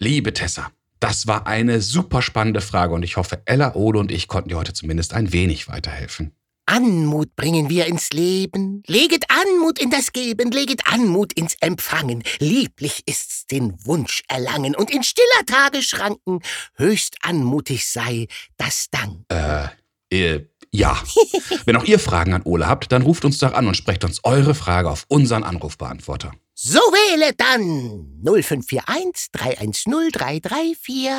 Liebe 0.00 0.32
Tessa, 0.32 0.72
das 0.98 1.28
war 1.28 1.46
eine 1.46 1.80
super 1.80 2.22
spannende 2.22 2.60
Frage 2.60 2.92
und 2.92 3.04
ich 3.04 3.16
hoffe, 3.16 3.40
Ella, 3.44 3.76
Ole 3.76 4.00
und 4.00 4.10
ich 4.10 4.26
konnten 4.26 4.48
dir 4.48 4.56
heute 4.56 4.72
zumindest 4.72 5.14
ein 5.14 5.32
wenig 5.32 5.68
weiterhelfen. 5.68 6.32
Anmut 6.66 7.34
bringen 7.36 7.70
wir 7.70 7.86
ins 7.86 8.10
Leben. 8.10 8.82
Leget 8.86 9.24
Anmut 9.30 9.78
in 9.78 9.90
das 9.90 10.12
Geben, 10.12 10.50
leget 10.50 10.82
Anmut 10.86 11.32
ins 11.32 11.56
Empfangen. 11.60 12.22
Lieblich 12.38 13.02
ist's 13.06 13.46
den 13.46 13.74
Wunsch 13.86 14.22
erlangen 14.28 14.74
und 14.74 14.90
in 14.90 15.02
stiller 15.02 15.46
Tage 15.46 15.82
schranken. 15.82 16.40
Höchst 16.74 17.16
anmutig 17.22 17.86
sei 17.86 18.26
das 18.56 18.88
Dank. 18.90 19.24
Äh, 19.28 19.68
äh, 20.10 20.46
ja. 20.72 21.00
Wenn 21.64 21.76
auch 21.76 21.84
ihr 21.84 21.98
Fragen 21.98 22.34
an 22.34 22.42
Ole 22.42 22.66
habt, 22.66 22.92
dann 22.92 23.02
ruft 23.02 23.24
uns 23.24 23.38
doch 23.38 23.54
an 23.54 23.68
und 23.68 23.76
sprecht 23.76 24.04
uns 24.04 24.20
eure 24.24 24.54
Frage 24.54 24.90
auf 24.90 25.04
unseren 25.08 25.44
Anrufbeantworter. 25.44 26.32
So 26.54 26.78
wähle 26.78 27.32
dann 27.36 28.22
0541 28.24 29.30
310 29.32 30.10
334. 30.10 31.10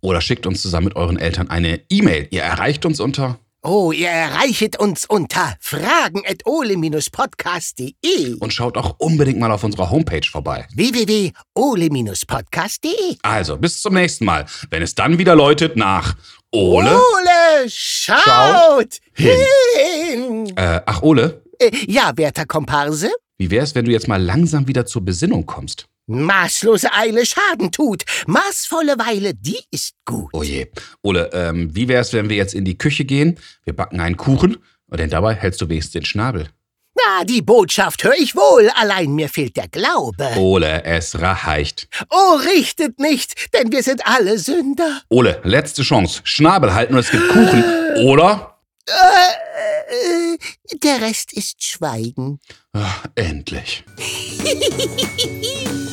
Oder 0.00 0.20
schickt 0.20 0.46
uns 0.46 0.62
zusammen 0.62 0.86
mit 0.86 0.96
euren 0.96 1.18
Eltern 1.18 1.50
eine 1.50 1.82
E-Mail. 1.90 2.28
Ihr 2.30 2.42
erreicht 2.42 2.86
uns 2.86 3.00
unter 3.00 3.38
Oh, 3.68 3.90
ihr 3.90 4.10
erreichet 4.10 4.78
uns 4.78 5.06
unter 5.06 5.56
fragen.ole-podcast.de 5.58 8.34
und 8.38 8.52
schaut 8.52 8.76
auch 8.76 8.94
unbedingt 9.00 9.40
mal 9.40 9.50
auf 9.50 9.64
unserer 9.64 9.90
Homepage 9.90 10.22
vorbei. 10.30 10.68
www.ole-podcast.de 10.76 13.16
Also, 13.22 13.56
bis 13.56 13.82
zum 13.82 13.94
nächsten 13.94 14.24
Mal, 14.24 14.46
wenn 14.70 14.82
es 14.82 14.94
dann 14.94 15.18
wieder 15.18 15.34
läutet 15.34 15.76
nach 15.76 16.14
Ole. 16.52 16.92
Ole 16.94 17.68
schaut, 17.68 18.20
Schaut 18.24 19.00
hin. 19.14 19.36
hin. 19.76 20.56
Äh, 20.56 20.82
ach, 20.86 21.02
Ole, 21.02 21.42
Äh, 21.58 21.72
ja, 21.88 22.12
werter 22.16 22.46
Komparse, 22.46 23.10
wie 23.38 23.50
wär's, 23.50 23.74
wenn 23.74 23.86
du 23.86 23.90
jetzt 23.90 24.06
mal 24.06 24.22
langsam 24.22 24.68
wieder 24.68 24.86
zur 24.86 25.04
Besinnung 25.04 25.44
kommst? 25.44 25.86
Maßlose 26.06 26.92
Eile 26.92 27.26
Schaden 27.26 27.72
tut, 27.72 28.04
maßvolle 28.26 28.98
Weile, 28.98 29.34
die 29.34 29.58
ist 29.70 29.94
gut. 30.04 30.30
Oh 30.32 30.42
je. 30.42 30.68
Ole, 31.02 31.30
ähm, 31.32 31.74
wie 31.74 31.88
wär's, 31.88 32.12
wenn 32.12 32.28
wir 32.28 32.36
jetzt 32.36 32.54
in 32.54 32.64
die 32.64 32.78
Küche 32.78 33.04
gehen? 33.04 33.38
Wir 33.64 33.74
backen 33.74 34.00
einen 34.00 34.16
Kuchen, 34.16 34.56
denn 34.88 35.10
dabei 35.10 35.34
hältst 35.34 35.60
du 35.60 35.68
wenigstens 35.68 35.92
den 35.92 36.04
Schnabel. 36.04 36.48
Na, 36.96 37.24
die 37.24 37.42
Botschaft 37.42 38.04
höre 38.04 38.14
ich 38.18 38.34
wohl, 38.34 38.70
allein 38.70 39.14
mir 39.14 39.28
fehlt 39.28 39.56
der 39.56 39.68
Glaube. 39.68 40.28
Ole, 40.36 40.82
es 40.84 41.20
reicht. 41.20 41.88
Oh, 42.08 42.36
richtet 42.36 42.98
nicht, 42.98 43.52
denn 43.52 43.70
wir 43.70 43.82
sind 43.82 44.06
alle 44.06 44.38
Sünder. 44.38 45.02
Ole, 45.10 45.40
letzte 45.44 45.82
Chance. 45.82 46.22
Schnabel 46.24 46.72
halten 46.72 46.94
und 46.94 47.00
es 47.00 47.10
gibt 47.10 47.28
Kuchen. 47.28 47.64
Oder? 48.06 48.58
Äh, 48.88 50.34
äh, 50.34 50.38
der 50.82 51.02
Rest 51.02 51.32
ist 51.32 51.62
Schweigen. 51.62 52.40
Ach, 52.72 53.04
endlich. 53.14 53.84